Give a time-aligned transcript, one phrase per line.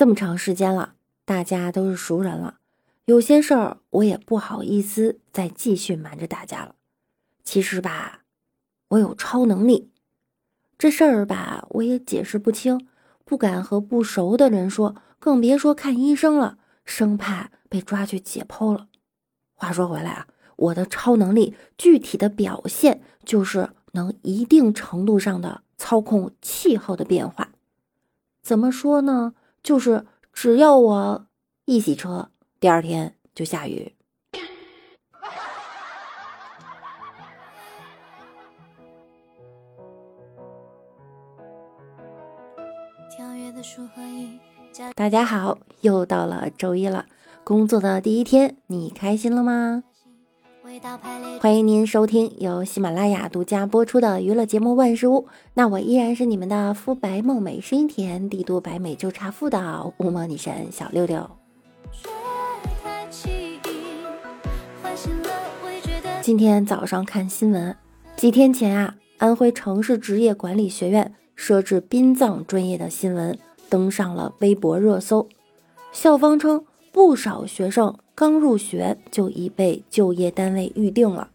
[0.00, 0.94] 这么长时间了，
[1.26, 2.60] 大家都是熟人了，
[3.04, 6.74] 有些事儿我也不好意思再继续瞒着大家了。
[7.44, 8.22] 其实吧，
[8.88, 9.90] 我有超能力，
[10.78, 12.88] 这事儿吧，我也解释不清，
[13.26, 16.56] 不敢和不熟的人说，更别说看医生了，
[16.86, 18.88] 生怕被抓去解剖了。
[19.52, 27.50] 话说回来啊，我的超能力具体的表现就是能一定程度上的操控气候的变化。
[28.40, 29.34] 怎么说呢？
[29.62, 31.26] 就是只要我
[31.66, 33.94] 一洗车，第二天就下雨。
[44.94, 47.06] 大家好，又到了周一了，
[47.44, 49.84] 工作的第一天，你开心了吗？
[51.40, 55.22] 欢迎您收听由喜马拉雅独家播出的娱乐节目《万事屋》，
[55.54, 61.28] 那我依然是你们的肤白貌美、声音甜、帝都白美就差富的乌魔女神小六六。
[66.20, 67.74] 今天早上看新闻，
[68.16, 73.36] 几天前啊，安徽城市职业管理学院设置殡葬专业的新闻
[73.68, 75.26] 登上了微博热搜，
[75.90, 77.96] 校方称不少学生。
[78.14, 81.30] 刚入学就已被就业单位预定了，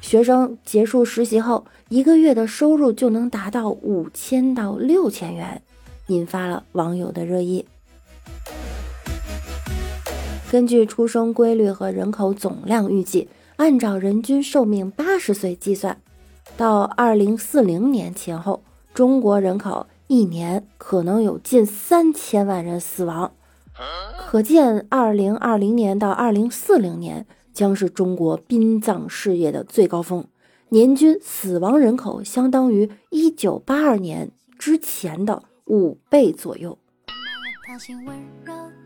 [0.00, 5.60] 学生结束实习后一个月的收入就能达到五千到六千元，
[6.06, 7.66] 引发了网友的热议。
[10.50, 16.00] 根据出生规律和人口总量预计，按照人均寿命八十岁计算，
[16.56, 18.62] 到二零四零年前后，
[18.94, 23.30] 中国人口一年可能有近三千万人死亡。
[24.26, 30.26] 可见，二零二零年到二零四零年将是中国殡葬事业的最高峰，
[30.70, 36.78] 年均死亡人口相当于一九八二年之前的五倍左右。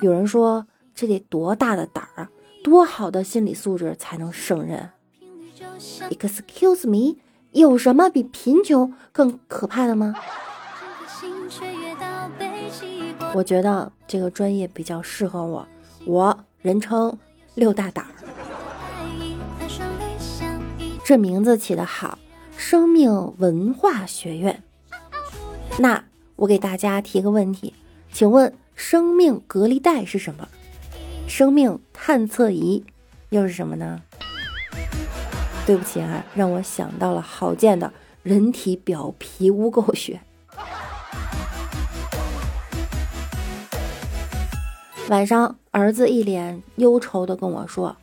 [0.00, 2.30] 有人说，这得多大的胆儿啊，
[2.62, 4.90] 多好的心理素质才能胜任
[6.10, 7.17] ？Excuse me，
[7.52, 10.14] 有什么比贫穷更可怕的吗？
[13.34, 15.66] 我觉得这个专业比较适合我，
[16.04, 17.18] 我人称
[17.54, 18.10] 六大胆儿。
[21.04, 22.18] 这名字起得好，
[22.56, 24.62] 生命文化学院。
[25.78, 26.04] 那
[26.36, 27.72] 我给大家提个问题，
[28.12, 30.48] 请问生命隔离带是什么？
[31.26, 32.84] 生命探测仪
[33.30, 34.02] 又是什么呢？
[35.64, 37.90] 对不起啊，让我想到了好见的
[38.22, 40.20] 人体表皮污垢学。
[45.12, 47.95] 晚上，儿子一脸忧愁的跟我说：“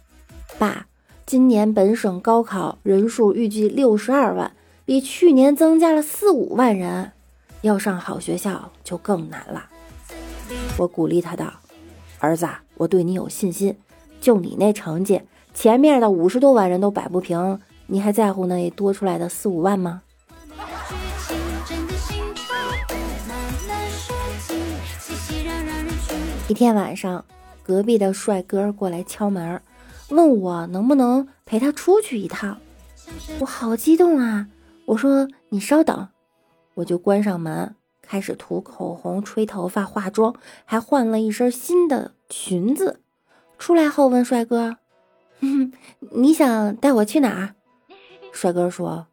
[0.59, 0.86] 爸，
[1.25, 4.52] 今年本省高考人数预计六十二万，
[4.86, 7.12] 比去年增加了四五万人，
[7.62, 9.66] 要上好学校就更难了。”
[10.78, 11.52] 我鼓励他道
[12.22, 13.76] ：“儿子，我对你有信心，
[14.22, 20.03] 就你那成绩，前面的五十多万人都摆不平，你还在乎那多出来的四五万吗？”
[26.50, 27.24] 一天晚上，
[27.62, 29.62] 隔壁的帅哥过来敲门，
[30.10, 32.58] 问我能不能陪他出去一趟。
[33.40, 34.48] 我好激动啊！
[34.86, 36.08] 我说你稍等，
[36.74, 40.34] 我就关上门，开始涂口红、吹头发、化妆，
[40.66, 43.00] 还换了一身新的裙子。
[43.59, 44.78] 出来后问帅哥
[45.40, 45.74] ：“哼 哼
[46.14, 47.54] 你想带我去哪儿？”
[48.34, 49.06] 帅哥说：“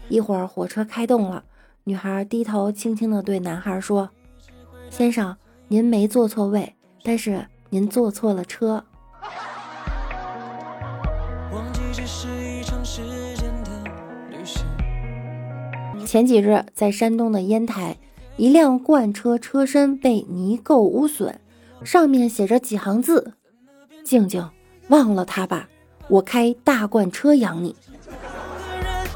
[0.09, 1.45] 一会儿火车开动了，
[1.85, 4.09] 女孩低头轻轻的对男孩说
[4.89, 5.37] ：“先生，
[5.69, 8.83] 您没坐错位，但是您坐错了车。”
[16.07, 17.99] 前几日，在山东的烟台，
[18.37, 21.35] 一辆罐车车身被泥垢污损，
[21.83, 23.33] 上面写着几行字
[24.05, 24.49] ：“静静，
[24.87, 25.69] 忘了他吧，
[26.07, 27.75] 我开大罐车养你。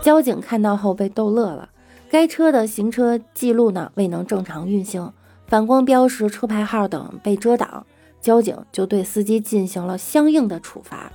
[0.03, 1.69] 交警看到后被逗乐了，
[2.11, 5.13] 该车的行车记录呢未能正常运行，
[5.47, 7.87] 反光标识、车牌号等被遮挡，
[8.21, 11.13] 交警就对司机进行了相应的处罚。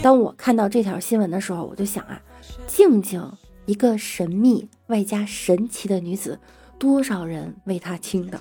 [0.00, 2.22] 当我看到这条新闻的时候，我就想啊，
[2.68, 3.20] 静静
[3.66, 6.38] 一个神秘外加神奇的女子，
[6.78, 8.38] 多少人为她倾倒。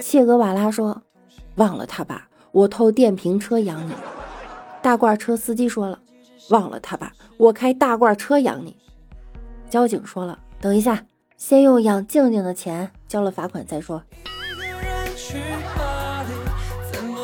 [0.00, 1.02] 切格瓦拉说
[1.56, 3.92] ：“忘了他吧，我偷电瓶车养你。”
[4.80, 5.98] 大罐车司机说了
[6.50, 8.76] ：“忘了他吧，我开大罐车养你。”
[9.68, 11.04] 交警说了：“等一下，
[11.36, 14.02] 先用养静静的钱交了罚款再说。”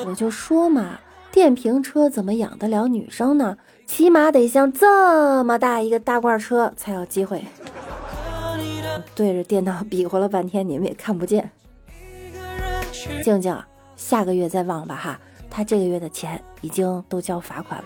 [0.04, 0.98] 我就说嘛，
[1.32, 3.56] 电瓶车怎么养得了女生呢？
[3.96, 7.44] 起码得像这么大一个大罐车才有机会。
[9.14, 11.48] 对着电脑比划了半天，你们也看不见。
[13.22, 13.56] 静静，
[13.94, 17.84] 下个月再忘吧哈，他这个月的钱已经都交罚款了。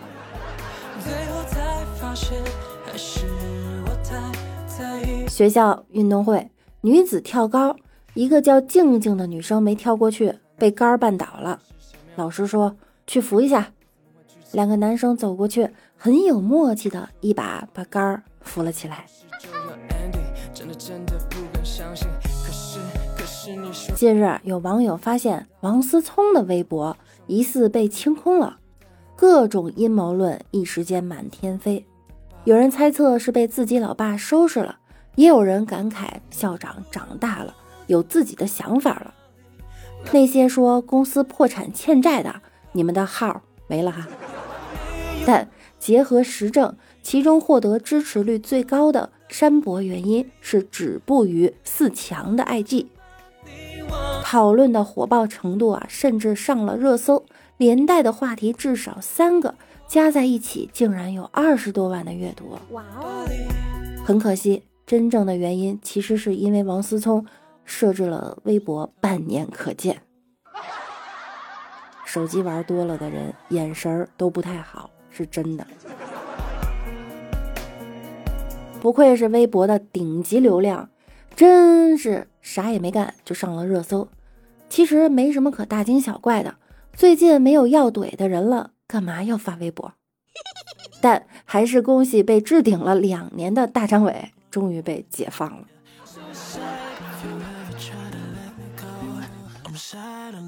[5.29, 6.51] 学校运动会
[6.81, 7.77] 女子跳高，
[8.15, 11.61] 一个叫静静的女生没跳过去，被杆绊倒了。
[12.17, 12.75] 老师说
[13.07, 13.73] 去扶一下，
[14.53, 15.69] 两个男生走过去，
[16.01, 19.05] 很有默契的一把把杆儿扶了起来。
[23.97, 26.97] 近日，有网友发现王思聪的微博
[27.27, 28.59] 疑似被清空了，
[29.17, 31.85] 各种阴谋论一时间满天飞。
[32.45, 34.79] 有人猜测是被自己老爸收拾了，
[35.17, 37.53] 也有人感慨校长长大了，
[37.89, 39.13] 有自己的想法了。
[40.13, 42.41] 那些说公司破产欠债的，
[42.71, 44.07] 你们的号没了哈。
[45.27, 45.47] 但
[45.79, 52.87] 结合实证，其中获得支持率最高的山伯原因是止步于四强的 IG。
[54.23, 57.25] 讨论的火爆程度啊，甚至上了热搜，
[57.57, 59.55] 连带的话题至少三个，
[59.87, 62.59] 加在一起竟然有二十多万的阅读。
[62.73, 63.25] 哇哦！
[64.05, 67.25] 很可惜，真正的原因其实是因为王思聪
[67.65, 70.03] 设置了微博半年可见。
[72.05, 75.67] 手机玩多了的人眼神儿都不太好，是真的。
[78.81, 80.89] 不愧是微博的顶级流量，
[81.35, 84.09] 真是啥也没干就上了热搜。
[84.69, 86.57] 其实没什么可大惊小怪的，
[86.93, 89.95] 最近没有要怼的人了，干嘛要发微博？
[91.01, 95.65] 但还是恭喜被置顶了两年的大张伟，终于被解放了。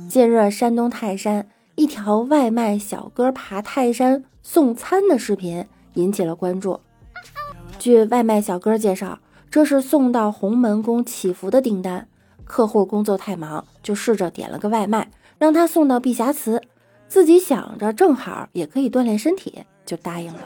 [0.09, 5.65] 近日，山东泰山一条外卖小哥爬泰山送餐的视频
[5.95, 6.81] 引起了关注。
[7.79, 12.09] 据外卖小哥介绍，这是送到洪门宫祈福的订单。
[12.45, 15.09] 客户工作太忙，就试着点了个外卖，
[15.39, 16.61] 让他送到碧霞祠。
[17.07, 20.41] 自己想着正好也可以锻炼身体，就答应了。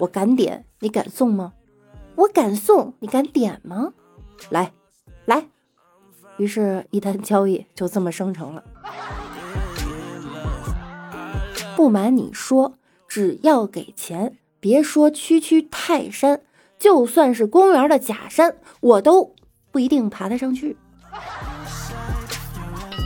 [0.00, 1.52] 我敢点，你敢送吗？
[2.16, 3.92] 我敢送，你敢点吗？
[4.50, 4.72] 来，
[5.26, 5.46] 来。
[6.38, 8.64] 于是，一单交易就这么生成了。
[11.76, 12.74] 不瞒你说，
[13.08, 16.42] 只要给钱，别说区区泰山，
[16.78, 19.34] 就算是公园的假山，我都。
[19.72, 20.76] 不一定爬得上去，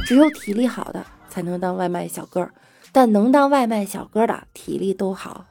[0.05, 2.47] 只有体力好的才能当外卖小哥，
[2.93, 5.47] 但能当外卖小哥的体力都好，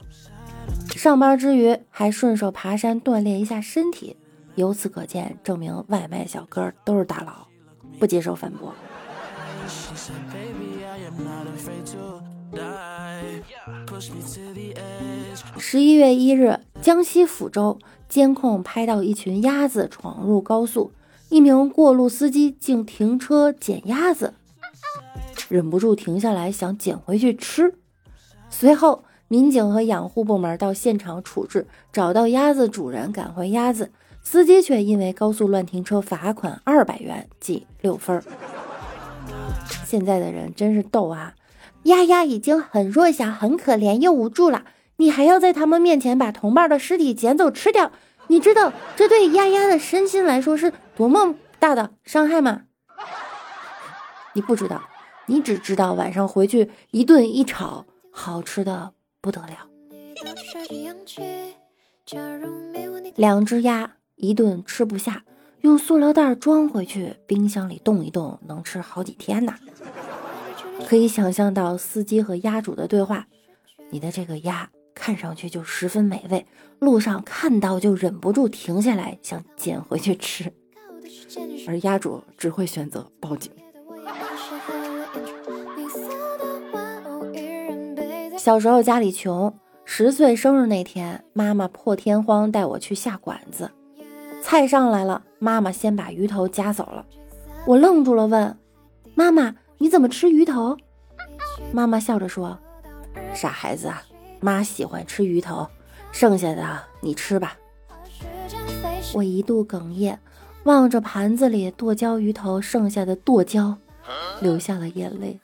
[0.95, 4.15] 上班之余还顺手爬山锻炼一下身体。
[4.53, 7.47] 由此可见，证明外卖小哥都是大佬，
[7.97, 8.71] 不接受反驳。
[15.57, 17.77] 十一月一日，江西抚州
[18.07, 20.91] 监控拍到一群鸭子闯入高速。
[21.29, 24.33] 一名过路司机竟停车捡鸭子，
[25.49, 27.75] 忍不住停下来想捡回去吃。
[28.49, 33.91] 随后，民警和养护部门到现场处置，找到鸭子主人，赶回鸭子。
[34.21, 38.21] 司机却因为高速乱停车，罚款二百元，记六分。
[39.85, 41.33] 现在的人真是逗啊！
[41.83, 44.65] 丫丫已经很弱小、很可怜又无助了，
[44.97, 47.91] 你还要在他们面前把同伴的尸体捡走吃掉？
[48.27, 52.63] 你知道这对丫丫的身心来说是多么大的伤害吗？
[54.33, 54.83] 你不知道，
[55.27, 58.91] 你只知道晚上回去一顿一炒，好吃的
[59.21, 59.69] 不得了。
[63.15, 65.23] 两只鸭一顿吃不下，
[65.61, 69.53] 用塑料袋装回去，冰箱里冻一冻，能吃好几天呢。
[70.85, 73.27] 可以想象到司机和鸭主的对话
[73.89, 76.45] 你的这个鸭看上去就十分美味
[76.79, 80.51] 路上看到就忍不住停下来想捡回去吃。
[81.67, 83.51] 而鸭主只会选择报警。
[88.37, 89.53] 小时候家里穷
[89.85, 93.71] 十岁生日那天妈妈破天荒带我去下馆子。
[94.41, 97.05] 菜上来了妈妈先把鱼头夹走了。
[97.65, 98.57] 我愣住了问
[99.13, 100.77] 妈妈你怎么吃鱼头？”
[101.73, 102.57] 妈妈笑着说
[103.33, 104.03] ：“傻孩子啊，
[104.39, 105.67] 妈喜欢吃鱼头，
[106.11, 107.57] 剩下的你吃吧。”
[109.13, 110.19] 我一度哽咽，
[110.63, 113.77] 望着盘子里剁椒鱼头剩下的剁椒，
[114.41, 115.39] 流下了眼泪。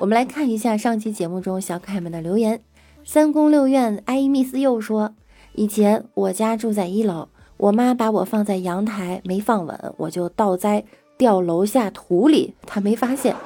[0.00, 2.60] 我们来看一下上期节目中小可爱们的留言。
[3.04, 5.14] 三宫六院艾米斯又说
[5.54, 7.28] ：“以前我家住在一楼，
[7.62, 10.82] 我妈把我放在阳台没放稳，我就倒栽
[11.16, 13.36] 掉楼下土里，她没发现。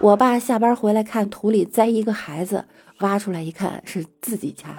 [0.00, 2.64] 我爸下班回来看土里栽一个孩子，
[3.00, 4.74] 挖出来一看是自己家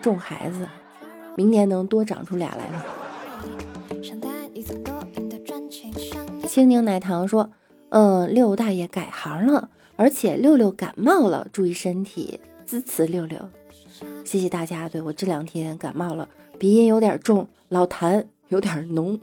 [0.00, 0.66] 种孩子，
[1.36, 2.82] 明年能多长出俩来吗？”
[6.48, 7.50] 青柠奶糖说。
[7.90, 13.38] 嗯，六大爷改行了，而且六六感冒了，注意身体，支持六六。
[14.24, 16.28] 谢谢大家，对我这两天感冒了，
[16.58, 19.18] 鼻音有点重，老痰有点浓。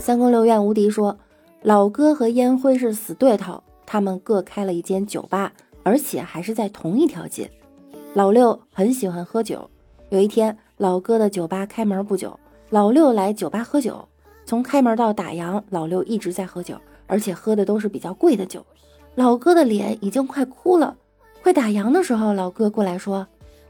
[0.00, 1.18] 三宫六院无敌说，
[1.62, 5.52] 老哥和烟灰是死对头，他们各开了一间酒吧，
[5.82, 7.50] 而且还是在同一条街。
[8.14, 9.68] 老六很喜欢喝酒，
[10.10, 12.38] 有一天老哥的酒吧开门不久，
[12.70, 14.06] 老六来酒吧喝酒。
[14.46, 18.64] 从开门到打烊，老六一直在喝酒，而且喝的都是比较贵的酒。
[19.14, 20.96] 老哥的脸已经快哭了。
[21.42, 23.26] 快打烊的时候，老哥过来说：“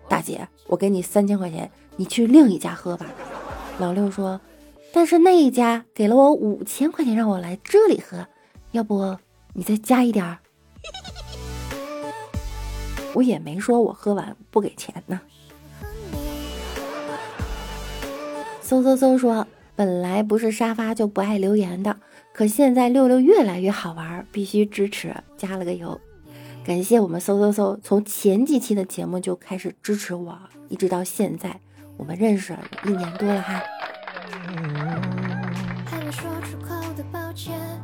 [0.09, 3.07] 大姐，我给你三千块钱，你去另一家喝吧。”
[3.79, 4.41] 老六说
[4.93, 8.27] ：“但是那一家给了我五千块钱，让我来这里喝，
[8.71, 9.19] 要不
[9.53, 10.39] 你再加一点儿？”
[13.13, 15.21] 我也没说我喝完不给钱呢。
[18.63, 19.47] 嗖嗖嗖说。
[19.77, 21.97] 本来不是沙发就不爱留言的，
[22.33, 26.01] 可现在六六越来越好玩，必须支持，加了个油。
[26.65, 30.39] 感谢我们嗖嗖嗖，从前几期的节目就开始支持我，
[30.69, 31.61] 一直到现在，
[31.97, 33.61] 我们认识一年多了哈。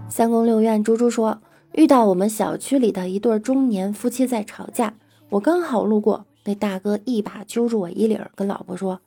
[0.09, 1.40] 三宫六院猪猪说，
[1.73, 4.94] 遇到我们小区里的一对中年夫妻在吵架，
[5.28, 9.00] 我刚好路过，那大哥一把揪住我衣领，跟老婆说。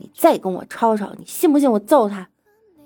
[0.00, 2.28] 你再跟我吵吵，你信不信我揍他？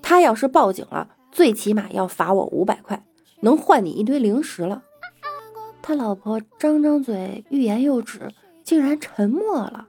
[0.02, 3.02] 他要是报警了，最起码要罚我五百块，
[3.40, 4.82] 能换你一堆零食了。
[5.80, 9.86] 他老婆张张嘴，欲言又止，竟然沉默了。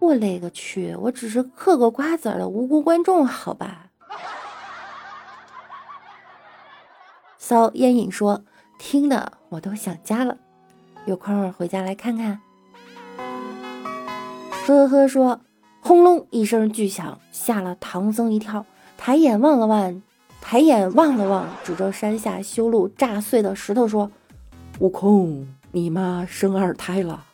[0.00, 0.94] 我勒个去！
[0.96, 3.86] 我只是嗑个瓜子的无辜观众，好吧？
[7.36, 8.42] 骚烟瘾说，
[8.78, 10.36] 听的我都想家了，
[11.06, 12.40] 有空回家来看看。
[14.66, 15.40] 呵呵说。
[15.88, 18.66] 轰隆一声巨响，吓了唐僧一跳，
[18.98, 20.02] 抬眼望了望，
[20.38, 24.10] 抬眼望了望，指着山下修路炸碎的石头说
[24.80, 27.24] ：“悟空，你妈生二胎了。”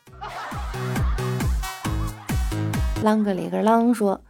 [3.02, 4.20] 啷个里个啷说：“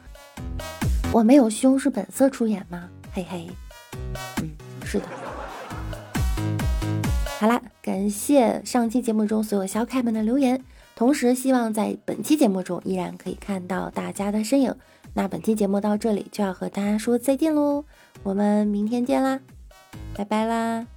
[1.13, 3.51] 我没有胸是本色出演吗？”嘿嘿，
[4.41, 4.51] 嗯，
[4.87, 5.05] 是的。
[7.39, 10.65] 好啦，感谢上期节目中所有小可爱们的留言。
[10.97, 14.75] 同时，希望在本期节目中依然可以看到大家的身影。
[15.15, 17.85] 那本期节目到这里就要和大家说再见喽，
[18.23, 19.41] 我们明天见啦，
[20.15, 20.94] 拜拜啦。